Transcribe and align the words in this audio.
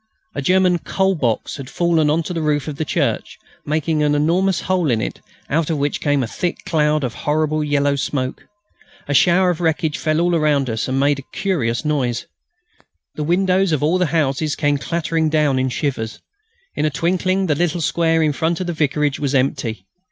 A 0.33 0.41
German 0.41 0.79
"coal 0.79 1.13
box" 1.13 1.57
had 1.57 1.69
fallen 1.69 2.09
on 2.09 2.23
to 2.23 2.33
the 2.33 2.41
roof 2.41 2.67
of 2.67 2.77
the 2.77 2.85
church, 2.85 3.37
making 3.67 4.01
an 4.01 4.15
enormous 4.15 4.61
hole 4.61 4.89
in 4.89 4.99
it, 4.99 5.21
out 5.47 5.69
of 5.69 5.77
which 5.77 6.01
came 6.01 6.23
a 6.23 6.27
thick 6.27 6.65
cloud 6.65 7.03
of 7.03 7.13
horrible 7.13 7.63
yellow 7.63 7.95
smoke. 7.95 8.47
A 9.07 9.13
shower 9.13 9.51
of 9.51 9.61
wreckage 9.61 9.99
fell 9.99 10.19
all 10.19 10.33
around 10.35 10.71
us 10.71 10.87
and 10.87 10.99
made 10.99 11.19
a 11.19 11.37
curious 11.37 11.85
noise. 11.85 12.25
The 13.13 13.23
windows 13.23 13.71
of 13.73 13.83
all 13.83 13.99
the 13.99 14.07
houses 14.07 14.55
came 14.55 14.79
clattering 14.79 15.29
down 15.29 15.59
in 15.59 15.69
shivers. 15.69 16.17
In 16.75 16.83
a 16.83 16.89
twinkling 16.89 17.45
the 17.45 17.53
little 17.53 17.79
square 17.79 18.23
in 18.23 18.33
front 18.33 18.59
of 18.59 18.65
the 18.65 18.73
vicarage 18.73 19.19
was 19.19 19.35
empty. 19.35 19.85